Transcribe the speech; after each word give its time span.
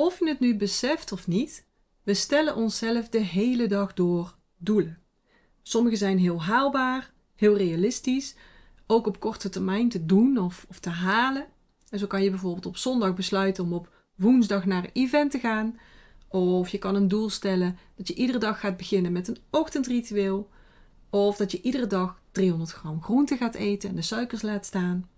Of 0.00 0.18
je 0.18 0.28
het 0.28 0.40
nu 0.40 0.56
beseft 0.56 1.12
of 1.12 1.26
niet, 1.26 1.66
we 2.02 2.14
stellen 2.14 2.56
onszelf 2.56 3.08
de 3.08 3.18
hele 3.18 3.66
dag 3.66 3.94
door 3.94 4.36
doelen. 4.56 4.98
Sommige 5.62 5.96
zijn 5.96 6.18
heel 6.18 6.42
haalbaar, 6.42 7.12
heel 7.36 7.56
realistisch, 7.56 8.34
ook 8.86 9.06
op 9.06 9.20
korte 9.20 9.48
termijn 9.48 9.88
te 9.88 10.06
doen 10.06 10.38
of, 10.38 10.66
of 10.68 10.78
te 10.78 10.88
halen. 10.88 11.46
En 11.88 11.98
zo 11.98 12.06
kan 12.06 12.22
je 12.22 12.30
bijvoorbeeld 12.30 12.66
op 12.66 12.76
zondag 12.76 13.14
besluiten 13.14 13.64
om 13.64 13.72
op 13.72 13.92
woensdag 14.14 14.64
naar 14.64 14.84
een 14.84 14.90
event 14.92 15.30
te 15.30 15.38
gaan. 15.38 15.78
Of 16.28 16.68
je 16.68 16.78
kan 16.78 16.94
een 16.94 17.08
doel 17.08 17.30
stellen 17.30 17.78
dat 17.96 18.08
je 18.08 18.14
iedere 18.14 18.38
dag 18.38 18.60
gaat 18.60 18.76
beginnen 18.76 19.12
met 19.12 19.28
een 19.28 19.38
ochtendritueel. 19.50 20.48
Of 21.10 21.36
dat 21.36 21.50
je 21.52 21.60
iedere 21.60 21.86
dag 21.86 22.20
300 22.32 22.70
gram 22.70 23.02
groente 23.02 23.36
gaat 23.36 23.54
eten 23.54 23.88
en 23.88 23.96
de 23.96 24.02
suikers 24.02 24.42
laat 24.42 24.66
staan. 24.66 25.08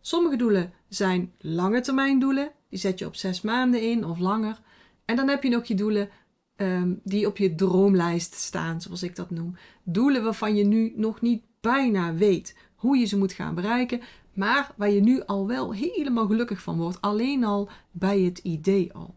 Sommige 0.00 0.36
doelen 0.36 0.72
zijn 0.88 1.32
lange 1.38 1.80
termijn 1.80 2.18
doelen. 2.18 2.52
Die 2.76 2.84
zet 2.84 2.98
je 2.98 3.06
op 3.06 3.16
zes 3.16 3.40
maanden 3.40 3.82
in 3.82 4.04
of 4.04 4.18
langer. 4.18 4.60
En 5.04 5.16
dan 5.16 5.28
heb 5.28 5.42
je 5.42 5.48
nog 5.48 5.64
je 5.64 5.74
doelen 5.74 6.08
ehm, 6.56 6.94
die 7.02 7.26
op 7.26 7.36
je 7.36 7.54
droomlijst 7.54 8.34
staan, 8.34 8.80
zoals 8.80 9.02
ik 9.02 9.16
dat 9.16 9.30
noem. 9.30 9.56
Doelen 9.82 10.22
waarvan 10.22 10.56
je 10.56 10.64
nu 10.64 10.92
nog 10.96 11.20
niet 11.20 11.42
bijna 11.60 12.14
weet 12.14 12.56
hoe 12.74 12.96
je 12.96 13.04
ze 13.04 13.18
moet 13.18 13.32
gaan 13.32 13.54
bereiken, 13.54 14.00
maar 14.34 14.72
waar 14.76 14.90
je 14.90 15.00
nu 15.00 15.22
al 15.24 15.46
wel 15.46 15.72
helemaal 15.72 16.26
gelukkig 16.26 16.62
van 16.62 16.76
wordt, 16.76 17.00
alleen 17.00 17.44
al 17.44 17.68
bij 17.90 18.20
het 18.20 18.38
idee 18.38 18.92
al. 18.92 19.14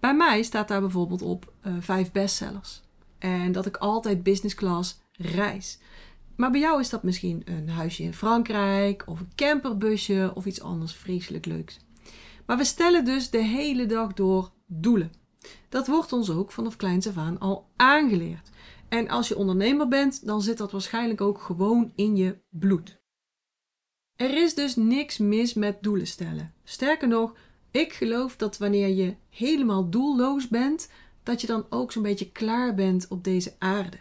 Bij 0.00 0.14
mij 0.14 0.42
staat 0.42 0.68
daar 0.68 0.80
bijvoorbeeld 0.80 1.22
op 1.22 1.52
uh, 1.66 1.72
vijf 1.80 2.12
bestsellers. 2.12 2.82
En 3.18 3.52
dat 3.52 3.66
ik 3.66 3.76
altijd 3.76 4.22
business 4.22 4.54
class 4.54 5.00
reis. 5.12 5.78
Maar 6.36 6.50
bij 6.50 6.60
jou 6.60 6.80
is 6.80 6.90
dat 6.90 7.02
misschien 7.02 7.42
een 7.44 7.68
huisje 7.68 8.02
in 8.02 8.14
Frankrijk 8.14 9.02
of 9.06 9.20
een 9.20 9.32
camperbusje 9.34 10.32
of 10.34 10.46
iets 10.46 10.60
anders 10.60 10.92
vreselijk 10.92 11.46
leuks. 11.46 11.78
Maar 12.48 12.56
we 12.56 12.64
stellen 12.64 13.04
dus 13.04 13.30
de 13.30 13.42
hele 13.42 13.86
dag 13.86 14.12
door 14.12 14.52
doelen. 14.66 15.12
Dat 15.68 15.86
wordt 15.86 16.12
ons 16.12 16.30
ook 16.30 16.52
vanaf 16.52 16.76
kleins 16.76 17.08
af 17.08 17.16
aan 17.16 17.38
al 17.38 17.68
aangeleerd. 17.76 18.50
En 18.88 19.08
als 19.08 19.28
je 19.28 19.36
ondernemer 19.36 19.88
bent, 19.88 20.26
dan 20.26 20.42
zit 20.42 20.58
dat 20.58 20.72
waarschijnlijk 20.72 21.20
ook 21.20 21.40
gewoon 21.40 21.92
in 21.94 22.16
je 22.16 22.38
bloed. 22.48 23.00
Er 24.16 24.42
is 24.42 24.54
dus 24.54 24.76
niks 24.76 25.18
mis 25.18 25.54
met 25.54 25.82
doelen 25.82 26.06
stellen. 26.06 26.54
Sterker 26.64 27.08
nog, 27.08 27.36
ik 27.70 27.92
geloof 27.92 28.36
dat 28.36 28.58
wanneer 28.58 28.88
je 28.88 29.16
helemaal 29.30 29.90
doelloos 29.90 30.48
bent, 30.48 30.90
dat 31.22 31.40
je 31.40 31.46
dan 31.46 31.66
ook 31.70 31.92
zo'n 31.92 32.02
beetje 32.02 32.32
klaar 32.32 32.74
bent 32.74 33.08
op 33.08 33.24
deze 33.24 33.54
aarde. 33.58 33.98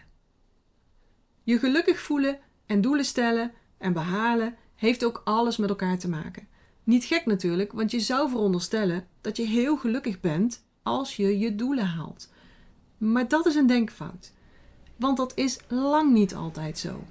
Je 1.44 1.59
gelukkig 1.59 2.00
voelen 2.00 2.39
en 2.66 2.81
doelen 2.81 3.05
stellen 3.05 3.52
en 3.77 3.94
behalen 3.94 4.55
heeft 4.75 5.05
ook 5.05 5.22
alles 5.23 5.57
met 5.57 5.69
elkaar 5.69 5.97
te 5.97 6.09
maken. 6.09 6.47
Niet 6.88 7.05
gek 7.05 7.25
natuurlijk, 7.25 7.71
want 7.71 7.91
je 7.91 7.99
zou 7.99 8.30
veronderstellen 8.30 9.07
dat 9.21 9.38
je 9.38 9.43
heel 9.43 9.77
gelukkig 9.77 10.19
bent 10.19 10.66
als 10.83 11.16
je 11.16 11.39
je 11.39 11.55
doelen 11.55 11.85
haalt. 11.85 12.31
Maar 12.97 13.27
dat 13.27 13.45
is 13.45 13.55
een 13.55 13.67
denkfout, 13.67 14.33
want 14.95 15.17
dat 15.17 15.31
is 15.35 15.59
lang 15.67 16.13
niet 16.13 16.35
altijd 16.35 16.77
zo. 16.77 17.03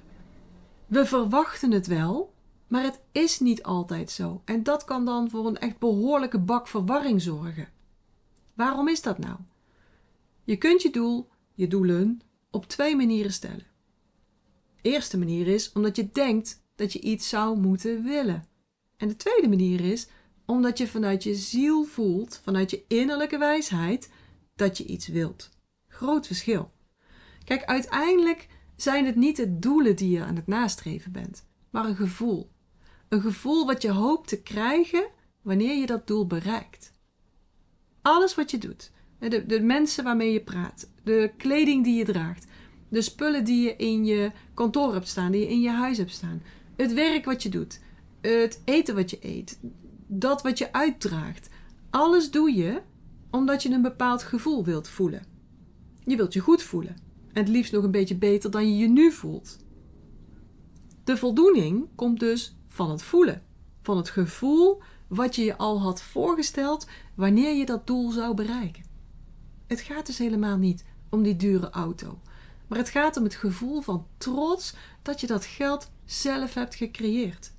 We 0.87 1.05
verwachten 1.05 1.71
het 1.71 1.87
wel, 1.87 2.33
maar 2.67 2.83
het 2.83 2.99
is 3.11 3.39
niet 3.39 3.63
altijd 3.63 4.11
zo. 4.11 4.41
En 4.45 4.63
dat 4.63 4.83
kan 4.83 5.05
dan 5.05 5.29
voor 5.29 5.47
een 5.47 5.57
echt 5.57 5.77
behoorlijke 5.79 6.39
bak 6.39 6.67
verwarring 6.67 7.21
zorgen. 7.21 7.69
Waarom 8.53 8.87
is 8.87 9.01
dat 9.01 9.17
nou? 9.17 9.37
Je 10.43 10.57
kunt 10.57 10.81
je 10.81 10.89
doel, 10.89 11.29
je 11.53 11.67
doelen, 11.67 12.21
op 12.51 12.67
twee 12.67 12.95
manieren 12.95 13.33
stellen. 13.33 13.65
De 14.81 14.89
eerste 14.89 15.17
manier 15.17 15.47
is 15.47 15.71
omdat 15.71 15.95
je 15.95 16.09
denkt 16.11 16.63
dat 16.75 16.93
je 16.93 16.99
iets 16.99 17.29
zou 17.29 17.59
moeten 17.59 18.03
willen. 18.03 18.55
En 18.97 19.07
de 19.07 19.15
tweede 19.15 19.47
manier 19.47 19.81
is 19.81 20.07
omdat 20.45 20.77
je 20.77 20.87
vanuit 20.87 21.23
je 21.23 21.35
ziel 21.35 21.83
voelt, 21.83 22.41
vanuit 22.43 22.71
je 22.71 22.83
innerlijke 22.87 23.37
wijsheid, 23.37 24.11
dat 24.55 24.77
je 24.77 24.85
iets 24.85 25.07
wilt. 25.07 25.49
Groot 25.87 26.27
verschil. 26.27 26.71
Kijk, 27.43 27.63
uiteindelijk 27.63 28.47
zijn 28.75 29.05
het 29.05 29.15
niet 29.15 29.35
de 29.35 29.59
doelen 29.59 29.95
die 29.95 30.09
je 30.09 30.23
aan 30.23 30.35
het 30.35 30.47
nastreven 30.47 31.11
bent, 31.11 31.45
maar 31.69 31.85
een 31.85 31.95
gevoel. 31.95 32.51
Een 33.09 33.21
gevoel 33.21 33.65
wat 33.65 33.81
je 33.81 33.91
hoopt 33.91 34.27
te 34.27 34.41
krijgen 34.41 35.07
wanneer 35.41 35.75
je 35.75 35.85
dat 35.85 36.07
doel 36.07 36.27
bereikt. 36.27 36.93
Alles 38.01 38.35
wat 38.35 38.51
je 38.51 38.57
doet, 38.57 38.91
de, 39.19 39.45
de 39.45 39.61
mensen 39.61 40.03
waarmee 40.03 40.31
je 40.31 40.43
praat, 40.43 40.89
de 41.03 41.31
kleding 41.37 41.83
die 41.83 41.97
je 41.97 42.05
draagt, 42.05 42.45
de 42.89 43.01
spullen 43.01 43.43
die 43.43 43.63
je 43.63 43.75
in 43.75 44.05
je 44.05 44.31
kantoor 44.53 44.93
hebt 44.93 45.07
staan, 45.07 45.31
die 45.31 45.41
je 45.41 45.49
in 45.49 45.61
je 45.61 45.69
huis 45.69 45.97
hebt 45.97 46.11
staan, 46.11 46.41
het 46.75 46.93
werk 46.93 47.25
wat 47.25 47.43
je 47.43 47.49
doet, 47.49 47.79
het 48.29 48.61
eten 48.65 48.95
wat 48.95 49.09
je 49.09 49.17
eet, 49.21 49.59
dat 50.07 50.41
wat 50.41 50.57
je 50.57 50.73
uitdraagt. 50.73 51.49
Alles 51.89 52.31
doe 52.31 52.55
je 52.55 52.81
omdat 53.29 53.63
je 53.63 53.69
een 53.69 53.81
bepaald 53.81 54.23
gevoel 54.23 54.63
wilt 54.63 54.87
voelen. 54.87 55.25
Je 56.03 56.15
wilt 56.15 56.33
je 56.33 56.39
goed 56.39 56.63
voelen. 56.63 56.95
En 57.33 57.43
het 57.43 57.47
liefst 57.47 57.71
nog 57.71 57.83
een 57.83 57.91
beetje 57.91 58.17
beter 58.17 58.51
dan 58.51 58.69
je 58.69 58.77
je 58.77 58.87
nu 58.87 59.11
voelt. 59.11 59.57
De 61.03 61.17
voldoening 61.17 61.87
komt 61.95 62.19
dus 62.19 62.55
van 62.67 62.89
het 62.89 63.03
voelen. 63.03 63.43
Van 63.81 63.97
het 63.97 64.09
gevoel 64.09 64.81
wat 65.07 65.35
je 65.35 65.43
je 65.43 65.57
al 65.57 65.81
had 65.81 66.01
voorgesteld 66.01 66.87
wanneer 67.15 67.55
je 67.55 67.65
dat 67.65 67.87
doel 67.87 68.11
zou 68.11 68.33
bereiken. 68.33 68.83
Het 69.67 69.81
gaat 69.81 70.05
dus 70.05 70.17
helemaal 70.17 70.57
niet 70.57 70.85
om 71.09 71.23
die 71.23 71.35
dure 71.35 71.69
auto. 71.69 72.19
Maar 72.67 72.77
het 72.77 72.89
gaat 72.89 73.17
om 73.17 73.23
het 73.23 73.35
gevoel 73.35 73.81
van 73.81 74.07
trots 74.17 74.75
dat 75.01 75.21
je 75.21 75.27
dat 75.27 75.45
geld 75.45 75.91
zelf 76.05 76.53
hebt 76.53 76.75
gecreëerd. 76.75 77.51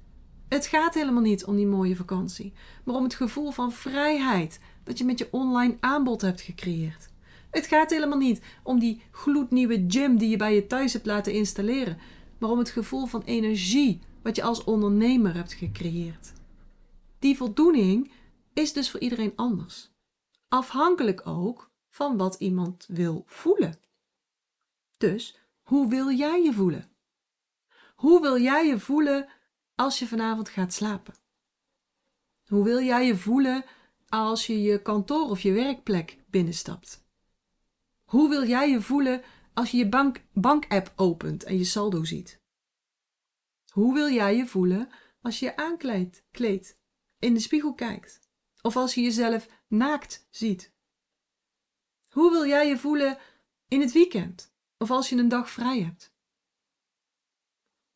Het 0.48 0.66
gaat 0.66 0.94
helemaal 0.94 1.22
niet 1.22 1.44
om 1.44 1.56
die 1.56 1.66
mooie 1.66 1.97
vakantie, 1.97 2.53
maar 2.84 2.94
om 2.94 3.03
het 3.03 3.14
gevoel 3.14 3.50
van 3.50 3.72
vrijheid 3.72 4.60
dat 4.84 4.98
je 4.98 5.04
met 5.04 5.19
je 5.19 5.28
online 5.31 5.76
aanbod 5.81 6.20
hebt 6.20 6.41
gecreëerd. 6.41 7.09
Het 7.50 7.66
gaat 7.66 7.91
helemaal 7.91 8.19
niet 8.19 8.41
om 8.62 8.78
die 8.78 9.03
gloednieuwe 9.10 9.84
gym 9.88 10.19
die 10.19 10.28
je 10.28 10.37
bij 10.37 10.54
je 10.54 10.66
thuis 10.66 10.92
hebt 10.92 11.06
laten 11.06 11.32
installeren, 11.32 11.98
maar 12.38 12.50
om 12.50 12.58
het 12.58 12.70
gevoel 12.70 13.06
van 13.06 13.22
energie 13.22 14.00
wat 14.22 14.37
je 14.37 14.42
als 14.42 14.64
ondernemer 14.64 15.34
hebt 15.34 15.53
gecreëerd. 15.53 16.32
Die 17.19 17.37
voldoening 17.37 18.10
is 18.53 18.72
dus 18.72 18.91
voor 18.91 19.00
iedereen 19.00 19.32
anders. 19.37 19.91
Afhankelijk 20.48 21.26
ook 21.26 21.70
van 21.91 22.16
wat 22.16 22.34
iemand 22.38 22.84
wil 22.88 23.22
voelen. 23.26 23.81
Dus 24.97 25.38
hoe 25.62 25.88
wil 25.88 26.10
jij 26.10 26.42
je 26.42 26.53
voelen? 26.53 26.84
Hoe 27.97 28.20
wil 28.20 28.38
jij 28.38 28.66
je 28.66 28.78
voelen 28.78 29.28
als 29.78 29.99
je 29.99 30.06
vanavond 30.06 30.49
gaat 30.49 30.72
slapen? 30.72 31.15
Hoe 32.47 32.65
wil 32.65 32.81
jij 32.81 33.06
je 33.06 33.16
voelen 33.16 33.65
als 34.09 34.47
je 34.47 34.62
je 34.62 34.83
kantoor 34.83 35.31
of 35.31 35.41
je 35.41 35.53
werkplek 35.53 36.19
binnenstapt? 36.27 37.06
Hoe 38.05 38.28
wil 38.28 38.47
jij 38.47 38.71
je 38.71 38.81
voelen 38.81 39.22
als 39.55 39.71
je 39.71 39.77
je 39.77 39.88
bank, 39.88 40.25
bankapp 40.33 40.93
opent 40.97 41.44
en 41.44 41.59
je 41.59 41.65
saldo 41.65 42.05
ziet? 42.05 42.43
Hoe 43.69 43.94
wil 43.94 44.11
jij 44.11 44.37
je 44.37 44.47
voelen 44.47 44.88
als 45.21 45.38
je 45.38 45.47
je 45.47 45.56
aankleedt, 45.56 46.25
kleedt, 46.31 46.78
in 47.19 47.34
de 47.34 47.41
spiegel 47.41 47.75
kijkt? 47.75 48.21
Of 48.62 48.77
als 48.77 48.94
je 48.94 49.00
jezelf 49.00 49.49
naakt 49.69 50.27
ziet? 50.31 50.72
Hoe 52.09 52.31
wil 52.31 52.47
jij 52.47 52.69
je 52.69 52.78
voelen 52.78 53.19
in 53.69 53.81
het 53.81 53.93
weekend? 53.93 54.55
Of 54.78 54.91
als 54.91 55.09
je 55.09 55.17
een 55.17 55.28
dag 55.28 55.50
vrij 55.50 55.83
hebt? 55.83 56.15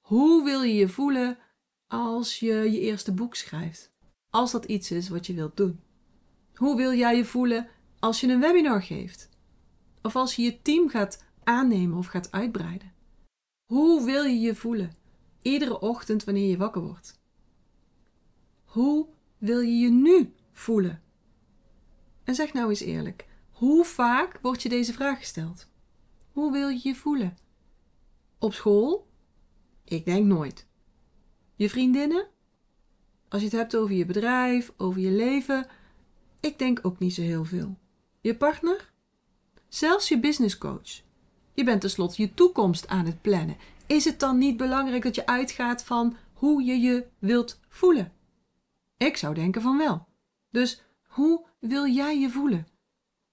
Hoe 0.00 0.44
wil 0.44 0.62
je 0.62 0.74
je 0.74 0.88
voelen 0.88 1.38
als 1.92 2.38
je 2.38 2.54
je 2.54 2.80
eerste 2.80 3.12
boek 3.12 3.34
schrijft? 3.34 3.92
Als 4.30 4.50
dat 4.50 4.64
iets 4.64 4.90
is 4.90 5.08
wat 5.08 5.26
je 5.26 5.34
wilt 5.34 5.56
doen. 5.56 5.80
Hoe 6.54 6.76
wil 6.76 6.92
jij 6.92 7.16
je 7.16 7.24
voelen 7.24 7.68
als 7.98 8.20
je 8.20 8.28
een 8.28 8.40
webinar 8.40 8.82
geeft? 8.82 9.28
Of 10.02 10.16
als 10.16 10.36
je 10.36 10.42
je 10.42 10.62
team 10.62 10.88
gaat 10.88 11.24
aannemen 11.44 11.98
of 11.98 12.06
gaat 12.06 12.32
uitbreiden? 12.32 12.92
Hoe 13.66 14.04
wil 14.04 14.24
je 14.24 14.40
je 14.40 14.54
voelen 14.54 14.92
iedere 15.42 15.80
ochtend 15.80 16.24
wanneer 16.24 16.48
je 16.48 16.56
wakker 16.56 16.82
wordt? 16.82 17.20
Hoe 18.64 19.08
wil 19.38 19.60
je 19.60 19.78
je 19.78 19.90
nu 19.90 20.34
voelen? 20.52 21.02
En 22.24 22.34
zeg 22.34 22.52
nou 22.52 22.68
eens 22.68 22.80
eerlijk, 22.80 23.28
hoe 23.50 23.84
vaak 23.84 24.38
wordt 24.42 24.62
je 24.62 24.68
deze 24.68 24.92
vraag 24.92 25.18
gesteld? 25.18 25.68
Hoe 26.30 26.52
wil 26.52 26.68
je 26.68 26.88
je 26.88 26.94
voelen? 26.94 27.36
Op 28.38 28.52
school? 28.52 29.08
Ik 29.84 30.04
denk 30.04 30.26
nooit. 30.26 30.70
Je 31.62 31.68
vriendinnen? 31.68 32.26
Als 33.28 33.40
je 33.40 33.46
het 33.48 33.56
hebt 33.56 33.76
over 33.76 33.94
je 33.94 34.06
bedrijf, 34.06 34.72
over 34.76 35.00
je 35.00 35.10
leven, 35.10 35.66
ik 36.40 36.58
denk 36.58 36.78
ook 36.82 36.98
niet 36.98 37.14
zo 37.14 37.22
heel 37.22 37.44
veel. 37.44 37.76
Je 38.20 38.36
partner? 38.36 38.92
Zelfs 39.68 40.08
je 40.08 40.20
business 40.20 40.58
coach. 40.58 41.02
Je 41.54 41.64
bent 41.64 41.80
tenslotte 41.80 42.22
je 42.22 42.34
toekomst 42.34 42.88
aan 42.88 43.06
het 43.06 43.20
plannen. 43.20 43.56
Is 43.86 44.04
het 44.04 44.20
dan 44.20 44.38
niet 44.38 44.56
belangrijk 44.56 45.02
dat 45.02 45.14
je 45.14 45.26
uitgaat 45.26 45.84
van 45.84 46.16
hoe 46.32 46.62
je 46.62 46.80
je 46.80 47.06
wilt 47.18 47.60
voelen? 47.68 48.12
Ik 48.96 49.16
zou 49.16 49.34
denken 49.34 49.62
van 49.62 49.78
wel. 49.78 50.06
Dus 50.50 50.82
hoe 51.02 51.46
wil 51.58 51.86
jij 51.86 52.18
je 52.18 52.30
voelen? 52.30 52.66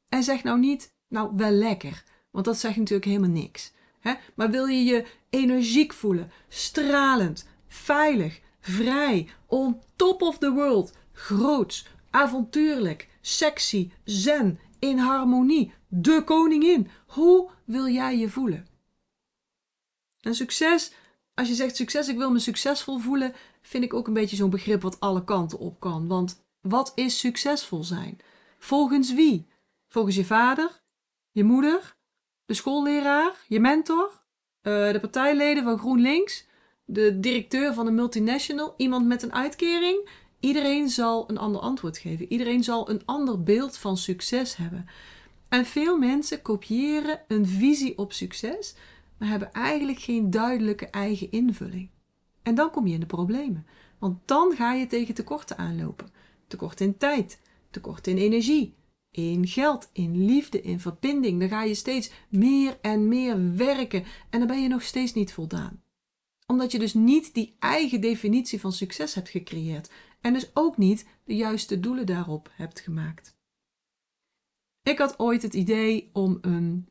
En 0.10 0.24
zeg 0.24 0.44
nou 0.44 0.60
niet, 0.60 0.94
nou 1.08 1.36
wel 1.36 1.52
lekker, 1.52 2.04
want 2.32 2.46
dat 2.46 2.58
zegt 2.58 2.78
natuurlijk 2.78 3.06
helemaal 3.06 3.30
niks. 3.30 3.72
Hè? 4.00 4.14
Maar 4.36 4.50
wil 4.50 4.66
je 4.66 4.84
je 4.84 5.06
energiek 5.30 5.94
voelen, 5.94 6.32
stralend, 6.48 7.48
veilig, 7.70 8.42
vrij, 8.60 9.30
on 9.46 9.82
top 9.96 10.22
of 10.22 10.38
the 10.38 10.52
world, 10.52 10.94
groots, 11.14 11.88
avontuurlijk, 12.10 13.08
sexy, 13.22 13.92
zen, 14.04 14.60
in 14.80 14.98
harmonie, 14.98 15.74
de 15.88 16.22
koningin. 16.26 16.90
Hoe 17.08 17.50
wil 17.66 17.88
jij 17.88 18.18
je 18.18 18.30
voelen? 18.30 18.68
En 20.22 20.36
succes, 20.36 20.92
als 21.34 21.48
je 21.48 21.54
zegt 21.54 21.76
succes, 21.76 22.08
ik 22.08 22.18
wil 22.18 22.32
me 22.32 22.40
succesvol 22.40 22.98
voelen, 22.98 23.34
vind 23.62 23.84
ik 23.84 23.94
ook 23.94 24.08
een 24.08 24.14
beetje 24.14 24.36
zo'n 24.36 24.50
begrip 24.50 24.82
wat 24.82 25.00
alle 25.00 25.24
kanten 25.24 25.60
op 25.60 25.80
kan. 25.80 26.08
Want 26.08 26.44
wat 26.62 26.92
is 26.96 27.20
succesvol 27.20 27.84
zijn? 27.84 28.20
Volgens 28.58 29.14
wie? 29.14 29.48
Volgens 29.88 30.16
je 30.16 30.26
vader, 30.26 30.82
je 31.32 31.44
moeder, 31.44 31.96
de 32.46 32.54
schoolleraar, 32.54 33.46
je 33.48 33.60
mentor, 33.60 34.22
uh, 34.62 34.92
de 34.92 35.00
partijleden 35.00 35.64
van 35.64 35.78
GroenLinks, 35.78 36.48
de 36.92 37.20
directeur 37.20 37.74
van 37.74 37.88
een 37.88 37.96
multinational, 37.96 38.74
iemand 38.78 39.08
met 39.08 39.24
een 39.24 39.34
uitkering. 39.34 40.10
Iedereen 40.40 40.90
zal 40.90 41.30
een 41.30 41.38
ander 41.38 41.62
antwoord 41.62 41.98
geven. 41.98 42.32
Iedereen 42.32 42.64
zal 42.64 42.90
een 42.90 43.02
ander 43.06 43.44
beeld 43.44 43.78
van 43.78 43.98
succes 43.98 44.56
hebben. 44.56 44.86
En 45.50 45.66
veel 45.66 45.98
mensen 45.98 46.42
kopiëren 46.42 47.22
een 47.28 47.48
visie 47.48 47.98
op 47.98 48.14
succes, 48.14 48.76
maar 49.18 49.30
hebben 49.30 49.52
eigenlijk 49.52 50.00
geen 50.00 50.30
duidelijke 50.30 50.88
eigen 50.88 51.32
invulling. 51.32 51.90
En 52.44 52.56
dan 52.56 52.72
kom 52.72 52.88
je 52.88 52.94
in 52.94 53.00
de 53.00 53.06
problemen. 53.06 53.66
Want 54.00 54.18
dan 54.26 54.56
ga 54.56 54.74
je 54.74 54.88
tegen 54.88 55.14
tekorten 55.14 55.58
aanlopen. 55.58 56.12
Tekort 56.48 56.82
in 56.82 56.98
tijd, 56.98 57.42
tekort 57.70 58.08
in 58.08 58.18
energie, 58.18 58.76
in 59.12 59.48
geld, 59.48 59.90
in 59.94 60.26
liefde, 60.26 60.62
in 60.62 60.80
verbinding. 60.80 61.40
Dan 61.40 61.50
ga 61.50 61.64
je 61.64 61.76
steeds 61.76 62.12
meer 62.30 62.78
en 62.82 63.08
meer 63.08 63.56
werken 63.56 64.04
en 64.30 64.40
dan 64.40 64.48
ben 64.48 64.62
je 64.62 64.68
nog 64.68 64.84
steeds 64.84 65.14
niet 65.14 65.34
voldaan. 65.34 65.82
Omdat 66.52 66.72
je 66.72 66.80
dus 66.80 66.94
niet 66.94 67.34
die 67.34 67.56
eigen 67.60 68.02
definitie 68.02 68.60
van 68.60 68.74
succes 68.74 69.14
hebt 69.14 69.30
gecreëerd 69.30 69.92
en 70.22 70.34
dus 70.34 70.50
ook 70.54 70.78
niet 70.78 71.08
de 71.24 71.36
juiste 71.36 71.80
doelen 71.80 72.06
daarop 72.06 72.50
hebt 72.54 72.80
gemaakt. 72.80 73.38
Ik 74.84 74.98
had 74.98 75.20
ooit 75.20 75.42
het 75.42 75.54
idee 75.54 76.10
om 76.14 76.38
een 76.42 76.90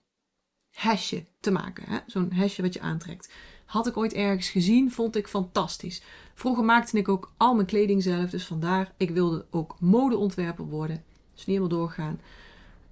hesje 0.71 1.27
te 1.41 1.51
maken, 1.51 2.03
zo'n 2.07 2.33
hesje 2.33 2.63
wat 2.63 2.75
je 2.75 2.81
aantrekt. 2.81 3.33
Had 3.65 3.87
ik 3.87 3.97
ooit 3.97 4.13
ergens 4.13 4.49
gezien, 4.49 4.93
vond 4.93 5.17
ik 5.17 5.29
fantastisch. 5.29 6.03
Vroeger 6.35 6.65
maakte 6.65 6.99
ik 6.99 7.09
ook 7.09 7.33
al 7.37 7.55
mijn 7.55 7.67
kleding 7.67 8.03
zelf, 8.03 8.31
dus 8.31 8.47
vandaar, 8.47 8.95
ik 8.97 9.11
wilde 9.11 9.47
ook 9.51 9.77
modeontwerper 9.81 10.65
worden. 10.65 11.05
Dus 11.35 11.47
niet 11.47 11.57
helemaal 11.57 11.79
doorgaan. 11.79 12.21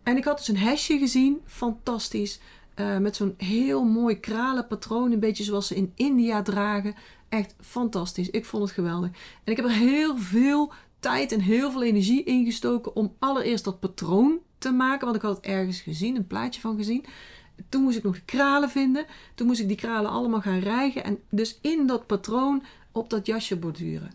En 0.03 0.17
ik 0.17 0.25
had 0.25 0.37
dus 0.37 0.49
een 0.49 0.57
hesje 0.57 0.99
gezien, 0.99 1.41
fantastisch. 1.45 2.41
Uh, 2.81 2.99
met 2.99 3.17
zo'n 3.17 3.35
heel 3.37 3.85
mooi 3.85 4.21
kralenpatroon, 4.21 5.13
een 5.13 5.21
beetje 5.21 5.45
zoals 5.45 5.67
ze 5.67 5.75
in 5.75 5.93
India 5.95 6.43
dragen. 6.43 6.95
Echt 7.29 7.55
fantastisch. 7.61 8.31
Ik 8.31 8.45
vond 8.45 8.63
het 8.63 8.73
geweldig. 8.73 9.11
En 9.45 9.53
ik 9.53 9.57
heb 9.57 9.67
er 9.67 9.73
heel 9.73 10.19
veel 10.19 10.73
tijd 10.99 11.33
en 11.33 11.41
heel 11.41 11.71
veel 11.71 11.83
energie 11.83 12.25
in 12.25 12.45
gestoken 12.45 12.97
om 12.97 13.15
allereerst 13.19 13.65
dat 13.65 13.81
patroon 13.81 14.39
te 14.59 14.71
maken. 14.71 15.05
Want 15.05 15.17
ik 15.17 15.23
had 15.23 15.37
het 15.37 15.45
ergens 15.45 15.81
gezien, 15.81 16.17
een 16.17 16.27
plaatje 16.27 16.61
van 16.61 16.77
gezien. 16.77 17.05
Toen 17.69 17.83
moest 17.83 17.97
ik 17.97 18.03
nog 18.03 18.15
de 18.15 18.25
kralen 18.25 18.71
vinden. 18.71 19.07
Toen 19.35 19.47
moest 19.47 19.61
ik 19.61 19.69
die 19.69 19.77
kralen 19.77 20.11
allemaal 20.11 20.41
gaan 20.41 20.59
rijgen. 20.59 21.05
En 21.05 21.19
dus 21.31 21.59
in 21.61 21.87
dat 21.87 22.07
patroon 22.07 22.63
op 22.93 23.11
dat 23.11 23.27
jasje 23.27 23.57
borduren. 23.57 24.11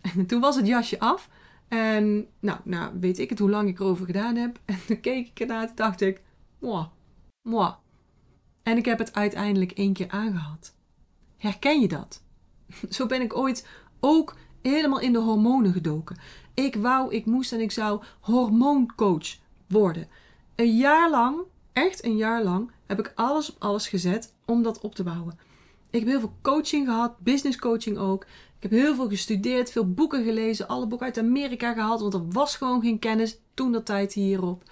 En 0.00 0.26
toen 0.26 0.40
was 0.40 0.56
het 0.56 0.66
jasje 0.66 0.98
af. 0.98 1.28
En 1.68 2.26
nou, 2.40 2.58
nou 2.64 2.92
weet 3.00 3.18
ik 3.18 3.30
het 3.30 3.38
hoe 3.38 3.50
lang 3.50 3.68
ik 3.68 3.80
erover 3.80 4.06
gedaan 4.06 4.36
heb. 4.36 4.60
En 4.64 4.78
toen 4.86 5.00
keek 5.00 5.28
ik 5.28 5.40
ernaar 5.40 5.62
en 5.62 5.72
dacht 5.74 6.00
ik, 6.00 6.22
moi, 6.58 6.86
moi. 7.42 7.72
En 8.70 8.76
ik 8.76 8.84
heb 8.84 8.98
het 8.98 9.14
uiteindelijk 9.14 9.72
één 9.72 9.92
keer 9.92 10.08
aangehad. 10.08 10.74
Herken 11.36 11.80
je 11.80 11.88
dat? 11.88 12.22
Zo 12.90 13.06
ben 13.06 13.20
ik 13.20 13.36
ooit 13.36 13.66
ook 14.00 14.36
helemaal 14.62 15.00
in 15.00 15.12
de 15.12 15.18
hormonen 15.18 15.72
gedoken. 15.72 16.18
Ik 16.54 16.74
wou, 16.74 17.14
ik 17.14 17.26
moest 17.26 17.52
en 17.52 17.60
ik 17.60 17.70
zou 17.70 18.02
hormooncoach 18.20 19.36
worden. 19.68 20.08
Een 20.54 20.76
jaar 20.76 21.10
lang, 21.10 21.40
echt 21.72 22.04
een 22.04 22.16
jaar 22.16 22.42
lang, 22.42 22.70
heb 22.86 22.98
ik 22.98 23.12
alles 23.14 23.50
op 23.50 23.62
alles 23.62 23.88
gezet 23.88 24.34
om 24.44 24.62
dat 24.62 24.80
op 24.80 24.94
te 24.94 25.02
bouwen. 25.02 25.38
Ik 25.90 26.00
heb 26.00 26.08
heel 26.08 26.20
veel 26.20 26.34
coaching 26.42 26.86
gehad, 26.86 27.18
business 27.18 27.58
coaching 27.58 27.98
ook. 27.98 28.22
Ik 28.56 28.70
heb 28.70 28.70
heel 28.70 28.94
veel 28.94 29.08
gestudeerd, 29.08 29.70
veel 29.70 29.92
boeken 29.92 30.24
gelezen, 30.24 30.68
alle 30.68 30.86
boeken 30.86 31.06
uit 31.06 31.18
Amerika 31.18 31.72
gehaald, 31.72 32.00
want 32.00 32.14
er 32.14 32.28
was 32.28 32.56
gewoon 32.56 32.80
geen 32.80 32.98
kennis 32.98 33.38
toen 33.54 33.72
dat 33.72 33.86
tijd 33.86 34.12
hierop. 34.12 34.62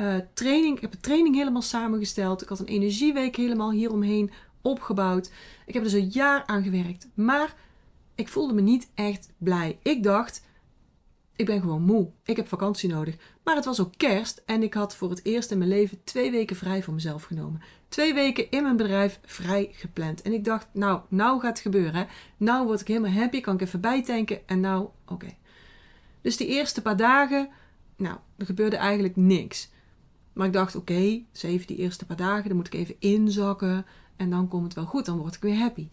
Uh, 0.00 0.16
training, 0.32 0.76
ik 0.76 0.82
heb 0.82 0.92
een 0.92 1.00
training 1.00 1.34
helemaal 1.34 1.62
samengesteld. 1.62 2.42
Ik 2.42 2.48
had 2.48 2.60
een 2.60 2.66
energieweek 2.66 3.36
helemaal 3.36 3.70
hieromheen 3.70 4.30
opgebouwd. 4.62 5.30
Ik 5.66 5.74
heb 5.74 5.82
dus 5.82 5.92
een 5.92 6.08
jaar 6.08 6.46
aan 6.46 6.62
gewerkt. 6.62 7.08
Maar 7.14 7.54
ik 8.14 8.28
voelde 8.28 8.52
me 8.52 8.60
niet 8.60 8.88
echt 8.94 9.32
blij. 9.38 9.78
Ik 9.82 10.02
dacht, 10.02 10.42
ik 11.36 11.46
ben 11.46 11.60
gewoon 11.60 11.82
moe. 11.82 12.10
Ik 12.24 12.36
heb 12.36 12.48
vakantie 12.48 12.88
nodig. 12.88 13.16
Maar 13.44 13.54
het 13.54 13.64
was 13.64 13.80
ook 13.80 13.92
kerst 13.96 14.42
en 14.46 14.62
ik 14.62 14.74
had 14.74 14.96
voor 14.96 15.10
het 15.10 15.24
eerst 15.24 15.50
in 15.50 15.58
mijn 15.58 15.70
leven 15.70 16.04
twee 16.04 16.30
weken 16.30 16.56
vrij 16.56 16.82
voor 16.82 16.94
mezelf 16.94 17.22
genomen. 17.22 17.62
Twee 17.88 18.14
weken 18.14 18.50
in 18.50 18.62
mijn 18.62 18.76
bedrijf 18.76 19.20
vrij 19.24 19.68
gepland. 19.72 20.22
En 20.22 20.32
ik 20.32 20.44
dacht, 20.44 20.66
nou, 20.72 21.00
nou 21.08 21.40
gaat 21.40 21.50
het 21.50 21.60
gebeuren. 21.60 21.94
Hè? 21.94 22.04
Nou 22.36 22.66
word 22.66 22.80
ik 22.80 22.86
helemaal 22.86 23.10
happy, 23.10 23.40
kan 23.40 23.54
ik 23.54 23.60
even 23.60 23.80
bijtanken 23.80 24.48
en 24.48 24.60
nou, 24.60 24.88
oké. 25.08 25.28
Dus 26.20 26.36
die 26.36 26.46
eerste 26.46 26.82
paar 26.82 26.96
dagen, 26.96 27.48
nou, 27.96 28.16
er 28.36 28.46
gebeurde 28.46 28.76
eigenlijk 28.76 29.16
niks. 29.16 29.72
Maar 30.34 30.46
ik 30.46 30.52
dacht, 30.52 30.76
oké, 30.76 30.92
okay, 30.92 31.26
die 31.66 31.76
eerste 31.76 32.06
paar 32.06 32.16
dagen, 32.16 32.48
dan 32.48 32.56
moet 32.56 32.66
ik 32.66 32.74
even 32.74 32.96
inzakken. 32.98 33.86
En 34.16 34.30
dan 34.30 34.48
komt 34.48 34.64
het 34.64 34.74
wel 34.74 34.84
goed, 34.84 35.06
dan 35.06 35.18
word 35.18 35.34
ik 35.34 35.42
weer 35.42 35.56
happy. 35.56 35.88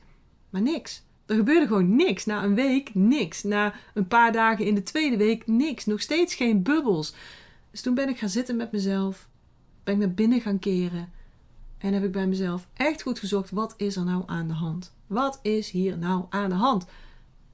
Maar 0.50 0.62
niks. 0.62 1.04
Er 1.26 1.36
gebeurde 1.36 1.68
gewoon 1.68 1.96
niks. 1.96 2.26
Na 2.26 2.44
een 2.44 2.56
week 2.56 2.94
niks. 2.94 3.44
Na 3.44 3.74
een 3.94 4.08
paar 4.08 4.32
dagen 4.32 4.66
in 4.66 4.76
de 4.76 4.84
tweede 4.84 5.18
week 5.18 5.48
niks. 5.48 5.86
Nog 5.86 6.02
steeds 6.02 6.36
geen 6.36 6.64
bubbels. 6.64 7.14
Dus 7.72 7.82
toen 7.82 7.94
ben 7.94 8.10
ik 8.10 8.18
gaan 8.18 8.30
zitten 8.30 8.56
met 8.56 8.72
mezelf. 8.72 9.30
Ben 9.84 9.94
ik 9.94 10.00
naar 10.00 10.14
binnen 10.14 10.42
gaan 10.42 10.60
keren. 10.60 11.10
En 11.78 11.94
heb 11.94 12.04
ik 12.04 12.12
bij 12.12 12.28
mezelf 12.28 12.68
echt 12.74 13.02
goed 13.02 13.20
gezocht: 13.20 13.52
wat 13.52 13.74
is 13.78 13.96
er 13.96 14.06
nou 14.06 14.24
aan 14.26 14.48
de 14.48 14.54
hand? 14.54 14.94
Wat 15.08 15.40
is 15.42 15.70
hier 15.70 15.98
nou 15.98 16.26
aan 16.30 16.50
de 16.50 16.56
hand? 16.56 16.86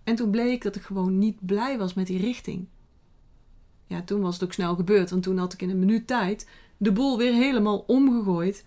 En 0.04 0.16
toen 0.16 0.32
bleek 0.32 0.64
dat 0.64 0.76
ik 0.76 0.82
gewoon 0.82 1.18
niet 1.18 1.46
blij 1.46 1.78
was 1.78 1.94
met 1.94 2.08
die 2.08 2.20
richting. 2.20 2.68
Ja, 3.86 4.02
toen 4.02 4.22
was 4.22 4.34
het 4.34 4.44
ook 4.44 4.54
snel 4.54 4.76
gebeurd, 4.76 5.10
want 5.10 5.24
toen 5.24 5.38
had 5.38 5.54
ik 5.54 5.62
in 5.62 5.70
een 5.70 5.80
minuut 5.80 6.08
tijd 6.08 6.48
de 6.78 6.92
boel 6.92 7.18
weer 7.18 7.34
helemaal 7.34 7.84
omgegooid. 7.88 8.66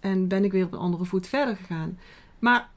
En 0.00 0.28
ben 0.28 0.44
ik 0.44 0.52
weer 0.52 0.64
op 0.64 0.72
een 0.72 0.78
andere 0.78 1.04
voet 1.04 1.26
verder 1.26 1.56
gegaan. 1.56 1.98
Maar 2.38 2.70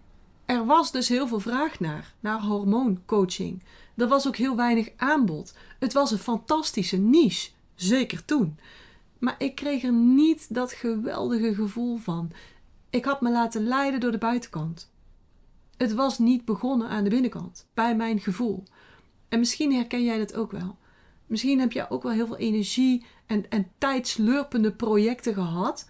er 0.46 0.66
was 0.66 0.92
dus 0.92 1.10
heel 1.10 1.28
veel 1.28 1.40
vraag 1.40 1.80
naar, 1.80 2.14
naar 2.19 2.42
hormooncoaching. 2.42 3.64
Er 3.96 4.08
was 4.08 4.28
ook 4.28 4.36
heel 4.36 4.56
weinig 4.56 4.90
aanbod. 4.96 5.56
Het 5.80 5.94
was 5.94 6.12
een 6.12 6.18
fantastische 6.18 6.98
niche, 6.98 7.50
zeker 7.75 8.25
toen. 8.25 8.60
Maar 9.19 9.36
ik 9.38 9.56
kreeg 9.56 9.83
er 9.83 9.94
niet 9.94 10.54
dat 10.54 10.74
geweldige 10.74 11.56
gevoel 11.56 11.97
van. 11.97 12.31
Ik 12.90 13.06
had 13.06 13.21
me 13.21 13.31
laten 13.31 13.64
leiden 13.64 14.00
door 14.00 14.12
de 14.12 14.18
buitenkant. 14.18 14.92
Het 15.78 15.94
was 15.94 16.19
niet 16.19 16.45
begonnen 16.45 16.90
aan 16.90 17.04
de 17.04 17.09
binnenkant, 17.09 17.68
bij 17.74 17.95
mijn 17.95 18.19
gevoel. 18.19 18.64
En 19.30 19.40
misschien 19.40 19.74
herken 19.74 20.04
jij 20.04 20.18
dat 20.18 20.36
ook 20.36 20.52
wel. 20.52 20.78
Misschien 21.26 21.59
heb 21.59 21.71
je 21.71 21.90
ook 21.90 22.04
wel 22.04 22.12
heel 22.12 22.28
veel 22.28 22.38
energie 22.38 23.06
en, 23.28 23.50
en 23.50 23.72
tijdslurpende 23.78 24.72
projecten 24.72 25.34
gehad 25.34 25.90